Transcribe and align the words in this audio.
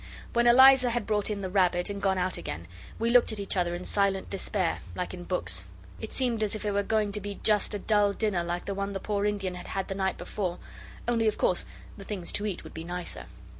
When 0.33 0.47
Eliza 0.47 0.89
had 0.89 1.05
brought 1.05 1.29
in 1.29 1.41
the 1.41 1.49
rabbit 1.51 1.87
and 1.91 2.01
gone 2.01 2.17
out 2.17 2.35
again, 2.35 2.67
we 2.97 3.11
looked 3.11 3.31
at 3.31 3.39
each 3.39 3.55
other 3.55 3.75
in 3.75 3.85
silent 3.85 4.31
despair, 4.31 4.79
like 4.95 5.13
in 5.13 5.25
books. 5.25 5.63
It 5.99 6.11
seemed 6.11 6.41
as 6.41 6.55
if 6.55 6.65
it 6.65 6.71
were 6.71 6.81
going 6.81 7.11
to 7.11 7.21
be 7.21 7.39
just 7.43 7.75
a 7.75 7.77
dull 7.77 8.11
dinner 8.13 8.43
like 8.43 8.65
the 8.65 8.73
one 8.73 8.93
the 8.93 8.99
poor 8.99 9.25
Indian 9.27 9.53
had 9.53 9.67
had 9.67 9.89
the 9.89 9.93
night 9.93 10.17
before; 10.17 10.57
only, 11.07 11.27
of 11.27 11.37
course, 11.37 11.67
the 11.97 12.03
things 12.03 12.31
to 12.31 12.47
eat 12.47 12.63
would 12.63 12.73
be 12.73 12.83
nicer. 12.83 13.27